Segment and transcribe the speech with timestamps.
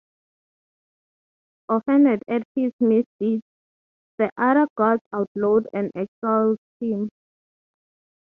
[1.69, 3.43] Offended at his misdeeds,
[4.17, 7.09] the other gods outlawed and exiled him.